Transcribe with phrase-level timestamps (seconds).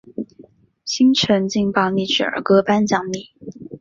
[0.83, 3.35] 新城劲爆励志儿歌颁奖礼。